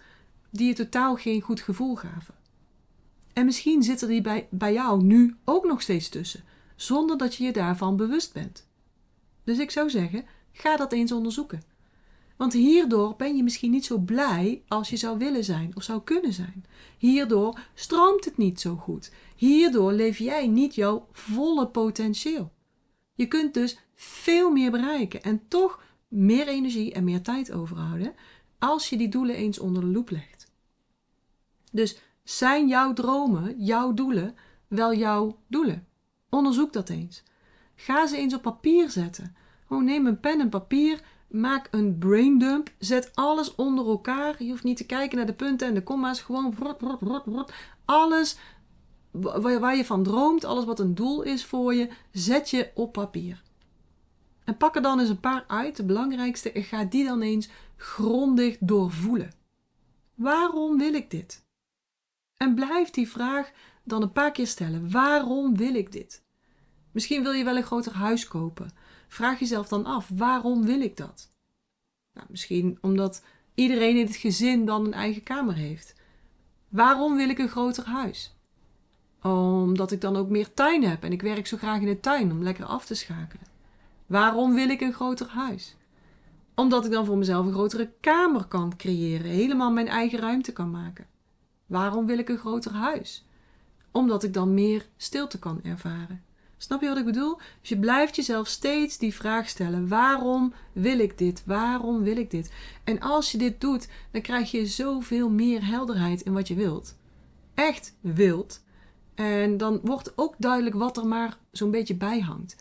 die 0.50 0.66
je 0.66 0.74
totaal 0.74 1.16
geen 1.16 1.40
goed 1.40 1.60
gevoel 1.60 1.96
gaven. 1.96 2.34
En 3.32 3.44
misschien 3.44 3.82
zitten 3.82 4.08
die 4.08 4.20
bij, 4.20 4.48
bij 4.50 4.72
jou 4.72 5.02
nu 5.02 5.36
ook 5.44 5.64
nog 5.64 5.82
steeds 5.82 6.08
tussen, 6.08 6.44
zonder 6.76 7.18
dat 7.18 7.34
je 7.34 7.44
je 7.44 7.52
daarvan 7.52 7.96
bewust 7.96 8.32
bent. 8.32 8.66
Dus 9.44 9.58
ik 9.58 9.70
zou 9.70 9.90
zeggen, 9.90 10.24
ga 10.52 10.76
dat 10.76 10.92
eens 10.92 11.12
onderzoeken. 11.12 11.62
Want 12.36 12.52
hierdoor 12.52 13.14
ben 13.16 13.36
je 13.36 13.42
misschien 13.42 13.70
niet 13.70 13.84
zo 13.84 13.98
blij 13.98 14.62
als 14.68 14.90
je 14.90 14.96
zou 14.96 15.18
willen 15.18 15.44
zijn 15.44 15.76
of 15.76 15.82
zou 15.82 16.02
kunnen 16.02 16.32
zijn. 16.32 16.64
Hierdoor 16.98 17.60
stroomt 17.74 18.24
het 18.24 18.36
niet 18.36 18.60
zo 18.60 18.76
goed. 18.76 19.12
Hierdoor 19.36 19.92
leef 19.92 20.18
jij 20.18 20.46
niet 20.46 20.74
jouw 20.74 21.06
volle 21.12 21.68
potentieel. 21.68 22.52
Je 23.14 23.26
kunt 23.26 23.54
dus 23.54 23.78
veel 23.94 24.50
meer 24.50 24.70
bereiken 24.70 25.22
en 25.22 25.42
toch 25.48 25.82
meer 26.08 26.48
energie 26.48 26.92
en 26.92 27.04
meer 27.04 27.22
tijd 27.22 27.52
overhouden 27.52 28.14
als 28.58 28.88
je 28.88 28.96
die 28.96 29.08
doelen 29.08 29.34
eens 29.36 29.58
onder 29.58 29.82
de 29.82 29.88
loep 29.88 30.10
legt. 30.10 30.52
Dus 31.72 31.98
zijn 32.24 32.68
jouw 32.68 32.92
dromen, 32.92 33.64
jouw 33.64 33.94
doelen, 33.94 34.34
wel 34.68 34.94
jouw 34.94 35.38
doelen? 35.46 35.86
Onderzoek 36.30 36.72
dat 36.72 36.88
eens. 36.88 37.22
Ga 37.74 38.06
ze 38.06 38.16
eens 38.16 38.34
op 38.34 38.42
papier 38.42 38.90
zetten. 38.90 39.36
Neem 39.68 40.06
een 40.06 40.20
pen 40.20 40.40
en 40.40 40.48
papier, 40.48 41.00
maak 41.28 41.68
een 41.70 41.98
braindump, 41.98 42.70
zet 42.78 43.10
alles 43.14 43.54
onder 43.54 43.86
elkaar. 43.86 44.42
Je 44.42 44.50
hoeft 44.50 44.64
niet 44.64 44.76
te 44.76 44.86
kijken 44.86 45.16
naar 45.16 45.26
de 45.26 45.32
punten 45.32 45.68
en 45.68 45.74
de 45.74 45.82
komma's, 45.82 46.20
gewoon 46.20 46.54
alles 47.84 48.38
waar 49.60 49.76
je 49.76 49.84
van 49.84 50.02
droomt, 50.02 50.44
alles 50.44 50.64
wat 50.64 50.80
een 50.80 50.94
doel 50.94 51.22
is 51.22 51.44
voor 51.44 51.74
je, 51.74 51.88
zet 52.12 52.50
je 52.50 52.70
op 52.74 52.92
papier. 52.92 53.42
En 54.48 54.56
pak 54.56 54.76
er 54.76 54.82
dan 54.82 55.00
eens 55.00 55.08
een 55.08 55.20
paar 55.20 55.44
uit, 55.46 55.76
de 55.76 55.84
belangrijkste, 55.84 56.52
en 56.52 56.62
ga 56.62 56.84
die 56.84 57.04
dan 57.04 57.22
eens 57.22 57.48
grondig 57.76 58.56
doorvoelen. 58.60 59.30
Waarom 60.14 60.78
wil 60.78 60.94
ik 60.94 61.10
dit? 61.10 61.46
En 62.36 62.54
blijf 62.54 62.90
die 62.90 63.08
vraag 63.08 63.50
dan 63.84 64.02
een 64.02 64.12
paar 64.12 64.30
keer 64.30 64.46
stellen. 64.46 64.90
Waarom 64.90 65.56
wil 65.56 65.74
ik 65.74 65.92
dit? 65.92 66.22
Misschien 66.92 67.22
wil 67.22 67.32
je 67.32 67.44
wel 67.44 67.56
een 67.56 67.62
groter 67.62 67.92
huis 67.92 68.28
kopen. 68.28 68.70
vraag 69.08 69.38
jezelf 69.38 69.68
dan 69.68 69.84
af: 69.84 70.10
waarom 70.14 70.64
wil 70.64 70.80
ik 70.80 70.96
dat? 70.96 71.28
Nou, 72.12 72.26
misschien 72.30 72.78
omdat 72.80 73.24
iedereen 73.54 73.96
in 73.96 74.06
het 74.06 74.16
gezin 74.16 74.64
dan 74.64 74.84
een 74.84 74.94
eigen 74.94 75.22
kamer 75.22 75.54
heeft. 75.54 75.94
Waarom 76.68 77.16
wil 77.16 77.28
ik 77.28 77.38
een 77.38 77.48
groter 77.48 77.84
huis? 77.84 78.36
Omdat 79.22 79.92
ik 79.92 80.00
dan 80.00 80.16
ook 80.16 80.28
meer 80.28 80.54
tuin 80.54 80.84
heb 80.84 81.02
en 81.02 81.12
ik 81.12 81.22
werk 81.22 81.46
zo 81.46 81.56
graag 81.56 81.80
in 81.80 81.86
de 81.86 82.00
tuin 82.00 82.32
om 82.32 82.42
lekker 82.42 82.64
af 82.64 82.86
te 82.86 82.94
schakelen. 82.94 83.57
Waarom 84.08 84.54
wil 84.54 84.68
ik 84.68 84.80
een 84.80 84.92
groter 84.92 85.28
huis? 85.28 85.76
Omdat 86.54 86.84
ik 86.84 86.90
dan 86.90 87.04
voor 87.04 87.18
mezelf 87.18 87.46
een 87.46 87.52
grotere 87.52 87.90
kamer 88.00 88.44
kan 88.44 88.76
creëren, 88.76 89.30
helemaal 89.30 89.72
mijn 89.72 89.88
eigen 89.88 90.18
ruimte 90.18 90.52
kan 90.52 90.70
maken. 90.70 91.06
Waarom 91.66 92.06
wil 92.06 92.18
ik 92.18 92.28
een 92.28 92.38
groter 92.38 92.72
huis? 92.72 93.26
Omdat 93.92 94.22
ik 94.22 94.34
dan 94.34 94.54
meer 94.54 94.86
stilte 94.96 95.38
kan 95.38 95.62
ervaren. 95.62 96.22
Snap 96.56 96.80
je 96.80 96.88
wat 96.88 96.98
ik 96.98 97.04
bedoel? 97.04 97.36
Dus 97.60 97.68
je 97.68 97.78
blijft 97.78 98.16
jezelf 98.16 98.48
steeds 98.48 98.98
die 98.98 99.14
vraag 99.14 99.48
stellen: 99.48 99.88
waarom 99.88 100.52
wil 100.72 100.98
ik 100.98 101.18
dit? 101.18 101.42
Waarom 101.46 102.02
wil 102.02 102.16
ik 102.16 102.30
dit? 102.30 102.52
En 102.84 103.00
als 103.00 103.32
je 103.32 103.38
dit 103.38 103.60
doet, 103.60 103.88
dan 104.10 104.20
krijg 104.20 104.50
je 104.50 104.66
zoveel 104.66 105.30
meer 105.30 105.66
helderheid 105.66 106.20
in 106.20 106.32
wat 106.32 106.48
je 106.48 106.54
wilt. 106.54 106.96
Echt 107.54 107.96
wilt. 108.00 108.64
En 109.14 109.56
dan 109.56 109.80
wordt 109.82 110.12
ook 110.16 110.34
duidelijk 110.38 110.74
wat 110.74 110.96
er 110.96 111.06
maar 111.06 111.38
zo'n 111.50 111.70
beetje 111.70 111.96
bij 111.96 112.20
hangt. 112.20 112.56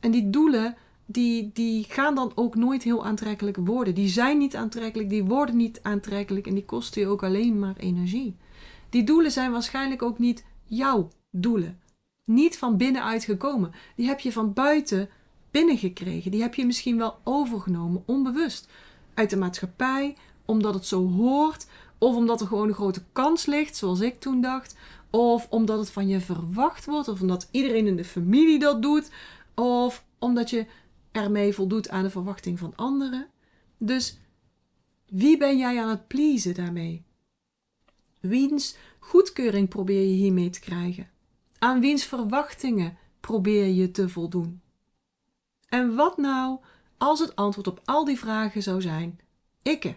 En 0.00 0.10
die 0.10 0.30
doelen, 0.30 0.76
die, 1.06 1.50
die 1.52 1.84
gaan 1.88 2.14
dan 2.14 2.32
ook 2.34 2.54
nooit 2.54 2.82
heel 2.82 3.04
aantrekkelijk 3.04 3.56
worden. 3.56 3.94
Die 3.94 4.08
zijn 4.08 4.38
niet 4.38 4.56
aantrekkelijk, 4.56 5.10
die 5.10 5.24
worden 5.24 5.56
niet 5.56 5.80
aantrekkelijk 5.82 6.46
en 6.46 6.54
die 6.54 6.64
kosten 6.64 7.00
je 7.00 7.08
ook 7.08 7.22
alleen 7.22 7.58
maar 7.58 7.76
energie. 7.76 8.36
Die 8.90 9.04
doelen 9.04 9.30
zijn 9.30 9.52
waarschijnlijk 9.52 10.02
ook 10.02 10.18
niet 10.18 10.44
jouw 10.64 11.08
doelen. 11.30 11.80
Niet 12.24 12.58
van 12.58 12.76
binnenuit 12.76 13.24
gekomen. 13.24 13.72
Die 13.96 14.06
heb 14.06 14.20
je 14.20 14.32
van 14.32 14.52
buiten 14.52 15.08
binnengekregen. 15.50 16.30
Die 16.30 16.42
heb 16.42 16.54
je 16.54 16.66
misschien 16.66 16.98
wel 16.98 17.18
overgenomen, 17.24 18.02
onbewust. 18.06 18.68
Uit 19.14 19.30
de 19.30 19.36
maatschappij, 19.36 20.16
omdat 20.44 20.74
het 20.74 20.86
zo 20.86 21.10
hoort, 21.10 21.66
of 21.98 22.16
omdat 22.16 22.40
er 22.40 22.46
gewoon 22.46 22.68
een 22.68 22.74
grote 22.74 23.02
kans 23.12 23.46
ligt, 23.46 23.76
zoals 23.76 24.00
ik 24.00 24.20
toen 24.20 24.40
dacht, 24.40 24.76
of 25.10 25.46
omdat 25.50 25.78
het 25.78 25.90
van 25.90 26.08
je 26.08 26.20
verwacht 26.20 26.84
wordt, 26.84 27.08
of 27.08 27.20
omdat 27.20 27.48
iedereen 27.50 27.86
in 27.86 27.96
de 27.96 28.04
familie 28.04 28.58
dat 28.58 28.82
doet, 28.82 29.10
of 29.54 30.04
omdat 30.18 30.50
je 30.50 30.66
ermee 31.16 31.52
voldoet 31.52 31.88
aan 31.88 32.02
de 32.02 32.10
verwachting 32.10 32.58
van 32.58 32.72
anderen. 32.76 33.28
Dus 33.78 34.18
wie 35.06 35.36
ben 35.36 35.58
jij 35.58 35.82
aan 35.82 35.88
het 35.88 36.06
pleasen 36.06 36.54
daarmee? 36.54 37.04
Wiens 38.20 38.76
goedkeuring 38.98 39.68
probeer 39.68 40.00
je 40.00 40.14
hiermee 40.14 40.50
te 40.50 40.60
krijgen? 40.60 41.08
Aan 41.58 41.80
wiens 41.80 42.04
verwachtingen 42.04 42.98
probeer 43.20 43.66
je 43.66 43.90
te 43.90 44.08
voldoen? 44.08 44.60
En 45.68 45.94
wat 45.94 46.16
nou 46.16 46.58
als 46.98 47.20
het 47.20 47.36
antwoord 47.36 47.66
op 47.66 47.80
al 47.84 48.04
die 48.04 48.18
vragen 48.18 48.62
zou 48.62 48.80
zijn: 48.80 49.20
ikke? 49.62 49.96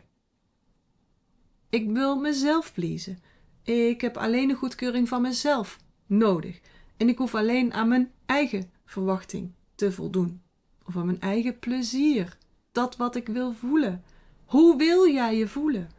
Ik 1.69 1.89
wil 1.91 2.19
mezelf 2.19 2.73
pleasen. 2.73 3.19
Ik 3.63 4.01
heb 4.01 4.17
alleen 4.17 4.47
de 4.47 4.53
goedkeuring 4.53 5.07
van 5.07 5.21
mezelf 5.21 5.79
nodig. 6.05 6.59
En 6.97 7.09
ik 7.09 7.17
hoef 7.17 7.35
alleen 7.35 7.73
aan 7.73 7.87
mijn 7.87 8.11
eigen 8.25 8.71
verwachting 8.85 9.51
te 9.75 9.91
voldoen. 9.91 10.41
Aan 10.95 11.05
mijn 11.05 11.21
eigen 11.21 11.59
plezier. 11.59 12.37
Dat 12.71 12.97
wat 12.97 13.15
ik 13.15 13.27
wil 13.27 13.53
voelen. 13.53 14.03
Hoe 14.45 14.77
wil 14.77 15.07
jij 15.07 15.35
je 15.35 15.47
voelen? 15.47 15.89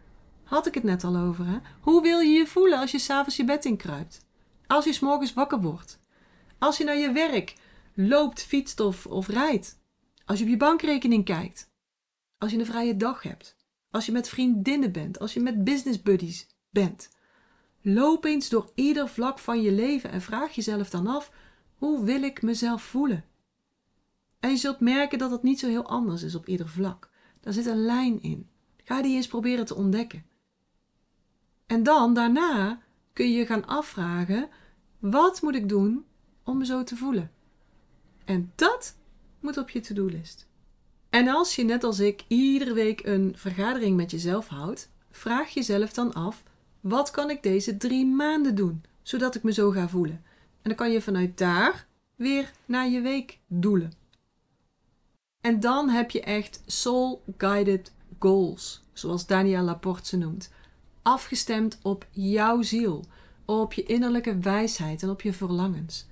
Had 0.43 0.67
ik 0.67 0.75
het 0.75 0.83
net 0.83 1.05
al 1.05 1.17
over, 1.17 1.47
hè? 1.47 1.59
Hoe 1.81 2.03
wil 2.03 2.19
je 2.19 2.31
je 2.31 2.47
voelen 2.47 2.79
als 2.79 2.91
je 2.91 2.99
s'avonds 2.99 3.37
je 3.37 3.45
bed 3.45 3.65
inkruipt? 3.65 4.27
Als 4.67 4.85
je 4.85 4.93
s'morgens 4.93 5.35
wakker 5.35 5.61
wordt? 5.61 6.01
Als 6.59 6.79
je 6.79 6.85
naar 6.85 6.97
je 6.97 7.13
werk 7.13 7.55
loopt, 7.95 8.43
fietst 8.43 8.81
of, 8.81 9.07
of 9.07 9.29
rijdt? 9.29 9.79
Als 10.25 10.39
je 10.39 10.45
op 10.45 10.51
je 10.51 10.57
bankrekening 10.57 11.25
kijkt? 11.25 11.71
Als 12.39 12.51
je 12.51 12.59
een 12.59 12.67
vrije 12.67 12.97
dag 12.97 13.23
hebt? 13.23 13.57
Als 13.91 14.07
je 14.07 14.13
met 14.13 14.29
vriendinnen 14.29 14.93
bent? 14.93 15.19
Als 15.19 15.35
je 15.35 15.41
met 15.41 15.65
business 15.65 16.03
buddies 16.03 16.47
bent? 16.71 17.09
Loop 17.83 18.25
eens 18.25 18.49
door 18.49 18.71
ieder 18.75 19.09
vlak 19.09 19.39
van 19.39 19.63
je 19.63 19.73
leven 19.73 20.11
en 20.11 20.21
vraag 20.21 20.55
jezelf 20.55 20.91
dan 20.91 21.07
af: 21.07 21.33
hoe 21.75 22.05
wil 22.05 22.23
ik 22.23 22.43
mezelf 22.43 22.83
voelen? 22.83 23.25
En 24.41 24.51
je 24.51 24.57
zult 24.57 24.81
merken 24.81 25.19
dat 25.19 25.31
het 25.31 25.43
niet 25.43 25.59
zo 25.59 25.69
heel 25.69 25.87
anders 25.87 26.23
is 26.23 26.35
op 26.35 26.47
ieder 26.47 26.69
vlak. 26.69 27.11
Daar 27.41 27.53
zit 27.53 27.67
een 27.67 27.85
lijn 27.85 28.23
in. 28.23 28.49
Ga 28.85 29.03
die 29.03 29.17
eens 29.17 29.27
proberen 29.27 29.65
te 29.65 29.75
ontdekken. 29.75 30.25
En 31.67 31.83
dan, 31.83 32.15
daarna, 32.15 32.81
kun 33.13 33.31
je 33.31 33.39
je 33.39 33.47
gaan 33.47 33.67
afvragen: 33.67 34.49
wat 34.99 35.43
moet 35.43 35.55
ik 35.55 35.69
doen 35.69 36.05
om 36.45 36.59
me 36.59 36.65
zo 36.65 36.83
te 36.83 36.97
voelen? 36.97 37.31
En 38.25 38.53
dat 38.55 38.97
moet 39.41 39.57
op 39.57 39.71
je 39.71 39.81
to-do-list. 39.81 40.49
En 41.11 41.29
als 41.29 41.57
je 41.57 41.65
net 41.65 41.85
als 41.85 41.99
ik 41.99 42.25
iedere 42.29 42.73
week 42.73 43.07
een 43.07 43.33
vergadering 43.37 43.97
met 43.97 44.11
jezelf 44.11 44.49
houdt, 44.49 44.91
vraag 45.11 45.49
jezelf 45.49 45.93
dan 45.93 46.13
af: 46.13 46.43
wat 46.81 47.11
kan 47.11 47.31
ik 47.31 47.43
deze 47.43 47.77
drie 47.77 48.07
maanden 48.07 48.55
doen, 48.55 48.83
zodat 49.03 49.35
ik 49.35 49.43
me 49.43 49.53
zo 49.53 49.71
ga 49.71 49.89
voelen? 49.89 50.21
En 50.63 50.69
dan 50.69 50.75
kan 50.75 50.91
je 50.91 51.03
vanuit 51.03 51.39
daar 51.39 51.87
weer 52.17 52.51
naar 52.65 52.89
je 52.89 53.01
week 53.01 53.39
doelen. 53.47 54.00
En 55.41 55.61
dan 55.61 55.89
heb 55.89 56.11
je 56.11 56.21
echt 56.21 56.63
soul-guided 56.67 57.93
goals, 58.19 58.83
zoals 58.93 59.27
Daniel 59.27 59.63
Laporte 59.63 60.07
ze 60.07 60.17
noemt. 60.17 60.51
Afgestemd 61.03 61.79
op 61.83 62.07
jouw 62.11 62.63
ziel, 62.63 63.05
op 63.45 63.73
je 63.73 63.83
innerlijke 63.83 64.39
wijsheid 64.39 65.03
en 65.03 65.11
op 65.11 65.21
je 65.23 65.33
verlangens. 65.33 66.07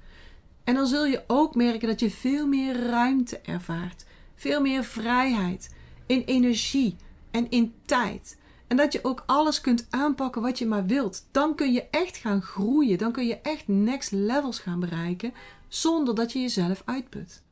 En 0.64 0.74
dan 0.74 0.86
zul 0.86 1.06
je 1.06 1.24
ook 1.26 1.54
merken 1.54 1.88
dat 1.88 2.00
je 2.00 2.10
veel 2.10 2.46
meer 2.46 2.86
ruimte 2.86 3.38
ervaart, 3.38 4.04
veel 4.34 4.60
meer 4.60 4.84
vrijheid 4.84 5.74
in 6.06 6.22
energie 6.22 6.96
en 7.30 7.50
in 7.50 7.74
tijd. 7.84 8.38
En 8.66 8.76
dat 8.76 8.92
je 8.92 9.04
ook 9.04 9.22
alles 9.26 9.60
kunt 9.60 9.86
aanpakken 9.90 10.42
wat 10.42 10.58
je 10.58 10.66
maar 10.66 10.86
wilt. 10.86 11.26
Dan 11.30 11.54
kun 11.54 11.72
je 11.72 11.84
echt 11.90 12.16
gaan 12.16 12.42
groeien. 12.42 12.98
Dan 12.98 13.12
kun 13.12 13.26
je 13.26 13.40
echt 13.40 13.68
next 13.68 14.10
levels 14.10 14.58
gaan 14.58 14.80
bereiken. 14.80 15.32
Zonder 15.68 16.14
dat 16.14 16.32
je 16.32 16.40
jezelf 16.40 16.82
uitput. 16.84 17.42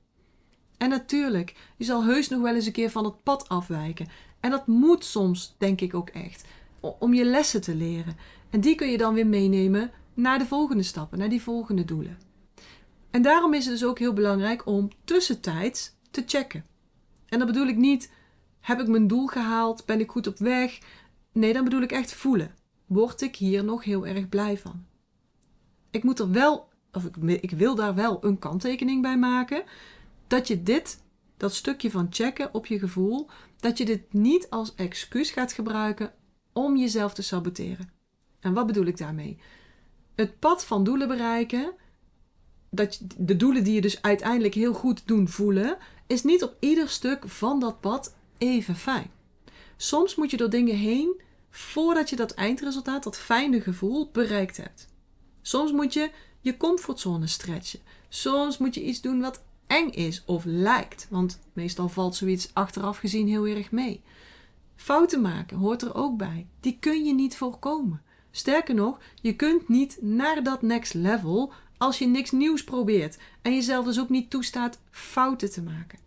En 0.76 0.88
natuurlijk, 0.88 1.54
je 1.76 1.85
zal 1.85 2.04
heus 2.04 2.28
nog 2.28 2.40
wel 2.40 2.54
eens 2.54 2.66
een 2.66 2.73
keer 2.73 2.90
van 2.90 3.04
het 3.04 3.23
pad 3.23 3.49
afwijken. 3.49 4.09
En 4.40 4.50
dat 4.50 4.66
moet 4.66 5.04
soms, 5.04 5.54
denk 5.59 5.80
ik 5.80 5.95
ook 5.95 6.09
echt. 6.09 6.45
Om 6.80 7.14
je 7.14 7.25
lessen 7.25 7.61
te 7.61 7.75
leren. 7.75 8.16
En 8.50 8.61
die 8.61 8.75
kun 8.75 8.90
je 8.90 8.99
dan 8.99 9.14
weer 9.14 9.26
meenemen 9.26 9.90
naar 10.14 10.38
de 10.38 10.47
volgende 10.47 10.83
stappen, 10.83 11.18
naar 11.18 11.28
die 11.28 11.42
volgende 11.42 11.85
doelen. 11.85 12.18
En 13.11 13.23
daarom 13.23 13.54
is 13.54 13.64
het 13.64 13.75
dus 13.78 13.85
ook 13.85 13.99
heel 13.99 14.12
belangrijk 14.12 14.66
om 14.66 14.88
tussentijds 15.04 15.95
te 16.11 16.23
checken. 16.26 16.64
En 17.28 17.38
dan 17.38 17.47
bedoel 17.47 17.66
ik 17.66 17.76
niet, 17.76 18.12
heb 18.61 18.80
ik 18.80 18.88
mijn 18.88 19.06
doel 19.06 19.26
gehaald? 19.26 19.87
Ben 19.87 20.00
ik 20.00 20.11
goed 20.11 20.26
op 20.26 20.38
weg? 20.38 20.78
Nee, 21.33 21.52
dan 21.52 21.64
bedoel 21.64 21.83
ik 21.83 21.92
echt 21.92 22.12
voelen. 22.12 22.54
Word 22.87 23.21
ik 23.21 23.37
hier 23.37 23.64
nog 23.64 23.85
heel 23.85 24.06
erg 24.06 24.28
blij 24.28 24.59
van? 24.59 24.85
Ik 25.90 26.02
moet 26.02 26.18
er 26.18 26.30
wel, 26.30 26.68
of 26.92 27.04
ik, 27.04 27.16
ik 27.40 27.50
wil 27.50 27.75
daar 27.75 27.95
wel 27.95 28.25
een 28.25 28.38
kanttekening 28.38 29.02
bij 29.02 29.18
maken. 29.18 29.64
Dat 30.26 30.49
je 30.49 30.62
dit, 30.62 31.02
dat 31.37 31.54
stukje 31.54 31.90
van 31.90 32.06
checken 32.11 32.54
op 32.54 32.66
je 32.66 32.78
gevoel, 32.78 33.28
dat 33.61 33.78
je 33.78 33.85
dit 33.85 34.12
niet 34.12 34.50
als 34.50 34.75
excuus 34.75 35.30
gaat 35.30 35.52
gebruiken 35.52 36.12
om 36.52 36.76
jezelf 36.76 37.14
te 37.14 37.23
saboteren. 37.23 37.90
En 38.40 38.54
wat 38.54 38.66
bedoel 38.66 38.85
ik 38.85 38.99
daarmee? 38.99 39.38
Het 40.14 40.38
pad 40.38 40.64
van 40.64 40.85
doelen 40.85 41.09
bereiken, 41.09 41.73
dat 42.71 43.00
de 43.16 43.37
doelen 43.37 43.64
die 43.64 43.75
je 43.75 43.80
dus 43.80 44.02
uiteindelijk 44.02 44.54
heel 44.54 44.75
goed 44.75 45.06
doen 45.06 45.28
voelen, 45.28 45.76
is 46.06 46.23
niet 46.23 46.42
op 46.42 46.56
ieder 46.61 46.88
stuk 46.88 47.28
van 47.28 47.61
dat 47.61 47.80
pad 47.80 48.14
even 48.38 48.76
fijn. 48.76 49.11
Soms 49.76 50.14
moet 50.14 50.30
je 50.30 50.37
door 50.37 50.50
dingen 50.50 50.76
heen 50.76 51.21
voordat 51.50 52.11
je 52.11 52.16
dat 52.16 52.35
eindresultaat, 52.35 53.02
dat 53.02 53.18
fijne 53.18 53.61
gevoel, 53.61 54.11
bereikt 54.12 54.56
hebt. 54.56 54.88
Soms 55.42 55.73
moet 55.73 55.92
je 55.92 56.11
je 56.40 56.56
comfortzone 56.56 57.26
stretchen. 57.26 57.80
Soms 58.09 58.59
moet 58.59 58.75
je 58.75 58.85
iets 58.85 59.00
doen 59.00 59.21
wat 59.21 59.42
eng 59.67 59.89
is 59.89 60.23
of 60.27 60.45
lijkt, 60.45 61.07
want 61.11 61.41
meestal 61.53 61.89
valt 61.89 62.17
zoiets 62.17 62.51
achteraf 62.53 62.99
gezien 62.99 63.29
heel 63.29 63.47
erg 63.47 63.71
mee. 63.71 64.03
Fouten 64.77 65.21
maken 65.21 65.57
hoort 65.57 65.83
er 65.83 65.95
ook 65.95 66.17
bij. 66.17 66.47
Die 66.61 66.77
kun 66.81 67.05
je 67.05 67.15
niet 67.15 67.37
voorkomen. 67.37 68.03
Sterker 68.31 68.75
nog, 68.75 68.99
je 69.21 69.37
kunt 69.37 69.69
niet 69.69 69.99
naar 70.01 70.43
dat 70.43 70.63
next 70.63 70.95
level 70.95 71.53
als 71.79 71.99
je 71.99 72.07
niks 72.07 72.31
nieuws 72.31 72.65
probeert 72.65 73.19
en 73.43 73.55
jezelf 73.55 73.85
dus 73.85 74.01
ook 74.01 74.09
niet 74.09 74.31
toestaat 74.31 74.79
fouten 74.91 75.51
te 75.51 75.63
maken. 75.63 75.99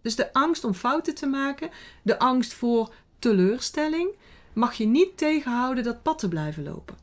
Dus 0.00 0.16
de 0.16 0.32
angst 0.32 0.64
om 0.64 0.74
fouten 0.74 1.14
te 1.14 1.26
maken, 1.26 1.70
de 2.02 2.18
angst 2.18 2.52
voor 2.52 2.94
teleurstelling, 3.18 4.08
mag 4.52 4.74
je 4.74 4.86
niet 4.86 5.16
tegenhouden 5.16 5.84
dat 5.84 6.02
pad 6.02 6.18
te 6.18 6.28
blijven 6.28 6.62
lopen. 6.62 6.96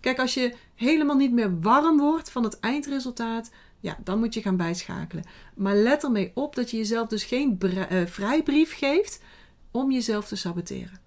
Kijk, 0.00 0.18
als 0.18 0.34
je 0.34 0.54
helemaal 0.74 1.16
niet 1.16 1.32
meer 1.32 1.60
warm 1.60 1.98
wordt 1.98 2.30
van 2.30 2.44
het 2.44 2.60
eindresultaat, 2.60 3.50
ja, 3.80 3.98
dan 4.04 4.18
moet 4.18 4.34
je 4.34 4.42
gaan 4.42 4.56
bijschakelen. 4.56 5.24
Maar 5.54 5.76
let 5.76 6.04
ermee 6.04 6.30
op 6.34 6.54
dat 6.54 6.70
je 6.70 6.76
jezelf 6.76 7.08
dus 7.08 7.24
geen 7.24 7.58
uh, 7.60 8.06
vrijbrief 8.06 8.76
geeft 8.76 9.22
om 9.70 9.90
jezelf 9.92 10.28
te 10.28 10.36
saboteren. 10.36 11.00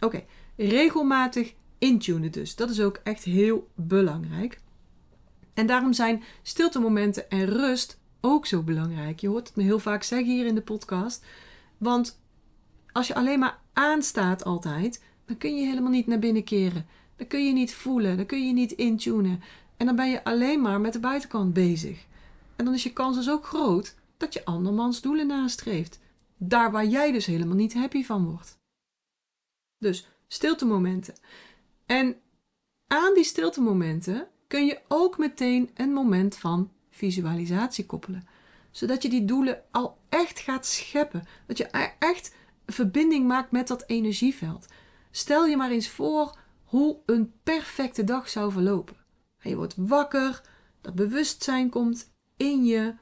Oké, 0.00 0.24
regelmatig 0.56 1.54
intunen 1.78 2.32
dus. 2.32 2.56
Dat 2.56 2.70
is 2.70 2.80
ook 2.80 3.00
echt 3.04 3.24
heel 3.24 3.70
belangrijk. 3.74 4.60
En 5.54 5.66
daarom 5.66 5.92
zijn 5.92 6.22
stiltemomenten 6.42 7.30
en 7.30 7.44
rust 7.44 8.00
ook 8.20 8.46
zo 8.46 8.62
belangrijk. 8.62 9.20
Je 9.20 9.28
hoort 9.28 9.46
het 9.46 9.56
me 9.56 9.62
heel 9.62 9.78
vaak 9.78 10.02
zeggen 10.02 10.34
hier 10.34 10.46
in 10.46 10.54
de 10.54 10.62
podcast. 10.62 11.24
Want 11.78 12.22
als 12.92 13.06
je 13.06 13.14
alleen 13.14 13.38
maar 13.38 13.58
aanstaat 13.72 14.44
altijd, 14.44 15.02
dan 15.26 15.36
kun 15.36 15.56
je 15.56 15.66
helemaal 15.66 15.90
niet 15.90 16.06
naar 16.06 16.18
binnen 16.18 16.44
keren. 16.44 16.86
Dan 17.16 17.26
kun 17.26 17.46
je 17.46 17.52
niet 17.52 17.74
voelen, 17.74 18.16
dan 18.16 18.26
kun 18.26 18.46
je 18.46 18.52
niet 18.52 18.72
intunen. 18.72 19.42
En 19.80 19.86
dan 19.86 19.96
ben 19.96 20.10
je 20.10 20.24
alleen 20.24 20.60
maar 20.60 20.80
met 20.80 20.92
de 20.92 21.00
buitenkant 21.00 21.52
bezig. 21.52 22.06
En 22.56 22.64
dan 22.64 22.74
is 22.74 22.82
je 22.82 22.92
kans 22.92 23.16
dus 23.16 23.30
ook 23.30 23.46
groot 23.46 23.94
dat 24.16 24.32
je 24.32 24.44
andermans 24.44 25.00
doelen 25.00 25.26
nastreeft. 25.26 25.98
Daar 26.36 26.70
waar 26.70 26.86
jij 26.86 27.12
dus 27.12 27.26
helemaal 27.26 27.56
niet 27.56 27.74
happy 27.74 28.04
van 28.04 28.24
wordt. 28.24 28.58
Dus 29.78 30.08
stilte 30.26 30.64
momenten. 30.64 31.14
En 31.86 32.16
aan 32.86 33.14
die 33.14 33.24
stilte 33.24 33.60
momenten 33.60 34.28
kun 34.46 34.66
je 34.66 34.80
ook 34.88 35.18
meteen 35.18 35.70
een 35.74 35.92
moment 35.92 36.36
van 36.36 36.72
visualisatie 36.90 37.86
koppelen. 37.86 38.26
Zodat 38.70 39.02
je 39.02 39.08
die 39.08 39.24
doelen 39.24 39.62
al 39.70 39.98
echt 40.08 40.38
gaat 40.38 40.66
scheppen. 40.66 41.24
Dat 41.46 41.58
je 41.58 41.68
e- 41.70 41.94
echt 41.98 42.34
verbinding 42.66 43.26
maakt 43.26 43.50
met 43.50 43.68
dat 43.68 43.84
energieveld. 43.86 44.66
Stel 45.10 45.46
je 45.46 45.56
maar 45.56 45.70
eens 45.70 45.88
voor 45.88 46.38
hoe 46.64 46.98
een 47.06 47.32
perfecte 47.42 48.04
dag 48.04 48.28
zou 48.28 48.52
verlopen. 48.52 48.99
Je 49.42 49.56
wordt 49.56 49.74
wakker, 49.76 50.40
dat 50.80 50.94
bewustzijn 50.94 51.70
komt 51.70 52.12
in 52.36 52.64
je. 52.64 52.94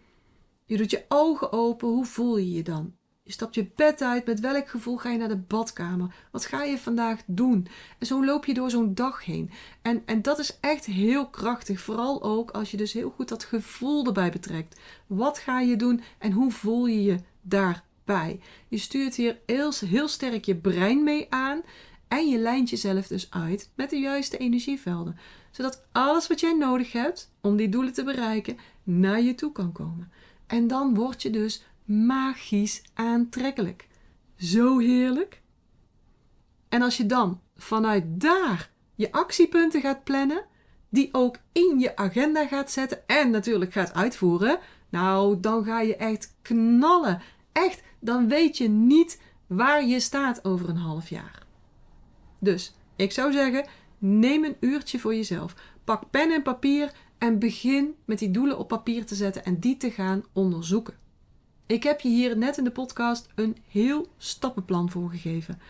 Je 0.65 0.77
doet 0.77 0.91
je 0.91 1.05
ogen 1.09 1.53
open, 1.53 1.89
hoe 1.89 2.05
voel 2.05 2.37
je 2.37 2.53
je 2.53 2.63
dan? 2.63 2.97
Je 3.29 3.35
stapt 3.35 3.55
je 3.55 3.71
bed 3.77 4.03
uit, 4.03 4.27
met 4.27 4.41
welk 4.41 4.69
gevoel 4.69 4.97
ga 4.97 5.11
je 5.11 5.19
naar 5.19 5.29
de 5.29 5.37
badkamer? 5.37 6.15
Wat 6.33 6.47
ga 6.47 6.63
je 6.65 6.79
vandaag 6.79 7.23
doen? 7.27 7.67
En 7.99 8.07
zo 8.07 8.25
loop 8.25 8.45
je 8.45 8.55
door 8.55 8.71
zo'n 8.71 8.95
dag 8.95 9.25
heen. 9.25 9.51
En, 9.83 10.03
en 10.07 10.23
dat 10.23 10.39
is 10.39 10.59
echt 10.61 10.85
heel 10.85 11.27
krachtig, 11.27 11.81
vooral 11.81 12.23
ook 12.23 12.51
als 12.51 12.71
je 12.71 12.77
dus 12.77 12.93
heel 12.93 13.11
goed 13.11 13.29
dat 13.29 13.45
gevoel 13.45 14.07
erbij 14.07 14.31
betrekt. 14.31 14.81
Wat 15.07 15.39
ga 15.39 15.61
je 15.61 15.77
doen 15.77 16.03
en 16.19 16.33
hoe 16.33 16.51
voel 16.51 16.87
je 16.87 17.03
je 17.03 17.19
daarbij? 17.41 18.41
Je 18.69 18.79
stuurt 18.79 19.15
hier 19.15 19.39
heel, 19.47 19.73
heel 19.87 20.09
sterk 20.09 20.45
je 20.45 20.57
brein 20.57 21.05
mee 21.05 21.27
aan 21.31 21.63
en 22.09 22.29
je 22.29 22.39
lijnt 22.39 22.71
jezelf 22.71 23.07
dus 23.07 23.31
uit 23.31 23.71
met 23.75 23.91
de 23.91 23.99
juiste 23.99 24.37
energievelden. 24.37 25.19
Zodat 25.51 25.87
alles 25.93 26.27
wat 26.27 26.41
jij 26.41 26.57
nodig 26.57 26.93
hebt 26.93 27.33
om 27.41 27.57
die 27.57 27.69
doelen 27.69 27.93
te 27.93 28.05
bereiken 28.05 28.59
naar 28.83 29.21
je 29.21 29.35
toe 29.35 29.53
kan 29.53 29.73
komen. 29.73 30.13
En 30.47 30.67
dan 30.67 30.95
word 30.95 31.23
je 31.23 31.31
dus 31.31 31.65
magisch 31.85 32.83
aantrekkelijk. 32.95 33.89
Zo 34.37 34.79
heerlijk. 34.79 35.41
En 36.69 36.83
als 36.83 36.97
je 36.97 37.07
dan 37.07 37.41
vanuit 37.57 38.05
daar 38.07 38.71
je 38.95 39.13
actiepunten 39.13 39.81
gaat 39.81 40.05
plannen, 40.05 40.45
die 40.89 41.09
ook 41.13 41.37
in 41.53 41.79
je 41.79 41.97
agenda 41.97 42.47
gaat 42.47 42.71
zetten 42.71 43.07
en 43.07 43.31
natuurlijk 43.31 43.73
gaat 43.73 43.95
uitvoeren, 43.95 44.59
nou, 44.89 45.41
dan 45.41 45.65
ga 45.65 45.81
je 45.81 45.97
echt 45.97 46.35
knallen. 46.43 47.23
Echt, 47.53 47.83
dan 48.01 48.29
weet 48.29 48.57
je 48.57 48.69
niet 48.69 49.21
waar 49.47 49.87
je 49.87 50.01
staat 50.01 50.45
over 50.45 50.69
een 50.69 50.77
half 50.77 51.09
jaar. 51.09 51.43
Dus 52.41 52.75
ik 52.97 53.13
zou 53.13 53.33
zeggen, 53.33 53.67
neem 53.99 54.45
een 54.45 54.57
uurtje 54.61 54.99
voor 54.99 55.15
jezelf. 55.15 55.55
Pak 55.85 56.11
pen 56.11 56.31
en 56.31 56.43
papier 56.43 56.93
en 57.19 57.39
begin 57.39 57.95
met 58.05 58.19
die 58.19 58.31
doelen 58.31 58.59
op 58.59 58.69
papier 58.69 59.07
te 59.07 59.15
zetten 59.15 59.45
en 59.45 59.59
die 59.59 59.77
te 59.77 59.91
gaan 59.91 60.25
onderzoeken. 60.33 60.95
Ik 61.67 61.83
heb 61.83 62.01
je 62.01 62.09
hier 62.09 62.37
net 62.37 62.59
in 62.59 62.65
de 62.65 62.71
podcast 62.71 63.29
een 63.35 63.57
heel 63.69 64.09
stappenplan 64.17 64.91
voor 64.91 65.11
gegeven. 65.11 65.61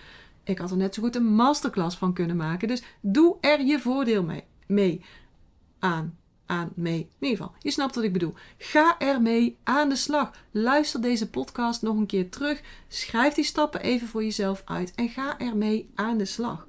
Ik 0.44 0.58
had 0.58 0.70
er 0.70 0.76
net 0.76 0.94
zo 0.94 1.02
goed 1.02 1.16
een 1.16 1.34
masterclass 1.34 1.96
van 1.96 2.12
kunnen 2.12 2.36
maken, 2.36 2.68
dus 2.68 2.82
doe 3.00 3.36
er 3.40 3.60
je 3.64 3.80
voordeel 3.80 4.26
mee. 4.66 5.04
Aan, 5.78 6.18
aan, 6.46 6.72
mee. 6.74 6.98
In 6.98 7.28
ieder 7.28 7.36
geval, 7.36 7.54
je 7.58 7.70
snapt 7.70 7.94
wat 7.94 8.04
ik 8.04 8.12
bedoel. 8.12 8.34
Ga 8.58 8.98
ermee 8.98 9.56
aan 9.64 9.88
de 9.88 9.96
slag. 9.96 10.30
Luister 10.50 11.00
deze 11.00 11.30
podcast 11.30 11.82
nog 11.82 11.96
een 11.96 12.06
keer 12.06 12.30
terug. 12.30 12.62
Schrijf 12.88 13.34
die 13.34 13.44
stappen 13.44 13.80
even 13.80 14.08
voor 14.08 14.22
jezelf 14.22 14.62
uit 14.64 14.92
en 14.94 15.08
ga 15.08 15.38
ermee 15.38 15.90
aan 15.94 16.18
de 16.18 16.24
slag. 16.24 16.66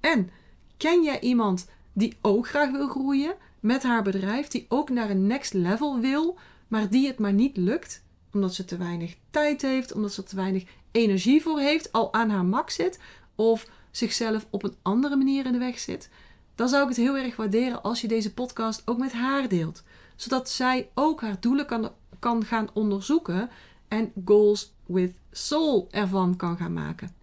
En 0.00 0.30
ken 0.78 1.02
jij 1.02 1.20
iemand 1.20 1.66
die 1.92 2.16
ook 2.20 2.48
graag 2.48 2.70
wil 2.70 2.88
groeien 2.88 3.34
met 3.60 3.82
haar 3.82 4.02
bedrijf, 4.02 4.48
die 4.48 4.66
ook 4.68 4.90
naar 4.90 5.10
een 5.10 5.26
next 5.26 5.52
level 5.52 6.00
wil, 6.00 6.36
maar 6.68 6.90
die 6.90 7.06
het 7.06 7.18
maar 7.18 7.32
niet 7.32 7.56
lukt? 7.56 8.06
omdat 8.32 8.54
ze 8.54 8.64
te 8.64 8.76
weinig 8.76 9.16
tijd 9.30 9.62
heeft, 9.62 9.92
omdat 9.92 10.12
ze 10.12 10.22
te 10.22 10.36
weinig 10.36 10.64
energie 10.90 11.42
voor 11.42 11.58
heeft, 11.58 11.92
al 11.92 12.12
aan 12.12 12.30
haar 12.30 12.44
max 12.44 12.74
zit, 12.74 12.98
of 13.34 13.68
zichzelf 13.90 14.46
op 14.50 14.62
een 14.62 14.74
andere 14.82 15.16
manier 15.16 15.46
in 15.46 15.52
de 15.52 15.58
weg 15.58 15.78
zit, 15.78 16.10
dan 16.54 16.68
zou 16.68 16.82
ik 16.82 16.88
het 16.88 16.96
heel 16.96 17.16
erg 17.16 17.36
waarderen 17.36 17.82
als 17.82 18.00
je 18.00 18.08
deze 18.08 18.34
podcast 18.34 18.82
ook 18.84 18.98
met 18.98 19.12
haar 19.12 19.48
deelt. 19.48 19.82
Zodat 20.16 20.50
zij 20.50 20.90
ook 20.94 21.20
haar 21.20 21.40
doelen 21.40 21.66
kan, 21.66 21.90
kan 22.18 22.44
gaan 22.44 22.68
onderzoeken 22.72 23.50
en 23.88 24.12
goals 24.24 24.72
with 24.86 25.14
soul 25.30 25.88
ervan 25.90 26.36
kan 26.36 26.56
gaan 26.56 26.72
maken. 26.72 27.17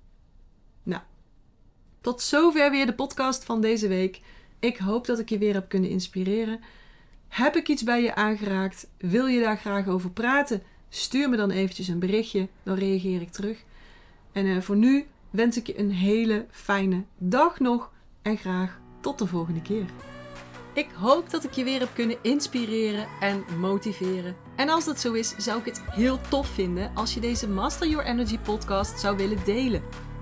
Tot 2.05 2.21
zover 2.21 2.71
weer 2.71 2.85
de 2.85 2.93
podcast 2.93 3.43
van 3.43 3.61
deze 3.61 3.87
week. 3.87 4.21
Ik 4.59 4.77
hoop 4.77 5.05
dat 5.05 5.19
ik 5.19 5.29
je 5.29 5.37
weer 5.37 5.53
heb 5.53 5.69
kunnen 5.69 5.89
inspireren. 5.89 6.59
Heb 7.27 7.55
ik 7.55 7.67
iets 7.67 7.83
bij 7.83 8.01
je 8.01 8.15
aangeraakt? 8.15 8.87
Wil 8.97 9.25
je 9.25 9.41
daar 9.41 9.57
graag 9.57 9.87
over 9.87 10.09
praten? 10.09 10.63
Stuur 10.89 11.29
me 11.29 11.37
dan 11.37 11.51
eventjes 11.51 11.87
een 11.87 11.99
berichtje, 11.99 12.47
dan 12.63 12.75
reageer 12.75 13.21
ik 13.21 13.31
terug. 13.31 13.63
En 14.31 14.45
uh, 14.45 14.61
voor 14.61 14.75
nu 14.75 15.05
wens 15.29 15.57
ik 15.57 15.67
je 15.67 15.79
een 15.79 15.91
hele 15.91 16.45
fijne 16.51 17.03
dag 17.17 17.59
nog 17.59 17.91
en 18.21 18.37
graag 18.37 18.79
tot 18.99 19.19
de 19.19 19.27
volgende 19.27 19.61
keer. 19.61 19.85
Ik 20.73 20.89
hoop 20.95 21.29
dat 21.29 21.43
ik 21.43 21.51
je 21.51 21.63
weer 21.63 21.79
heb 21.79 21.91
kunnen 21.93 22.17
inspireren 22.21 23.07
en 23.19 23.43
motiveren. 23.59 24.35
En 24.55 24.69
als 24.69 24.85
dat 24.85 24.99
zo 24.99 25.13
is, 25.13 25.35
zou 25.37 25.59
ik 25.59 25.65
het 25.65 25.81
heel 25.85 26.19
tof 26.29 26.47
vinden 26.47 26.91
als 26.95 27.13
je 27.13 27.19
deze 27.19 27.49
Master 27.49 27.87
Your 27.87 28.05
Energy 28.05 28.37
podcast 28.37 28.99
zou 28.99 29.17
willen 29.17 29.45
delen. 29.45 30.13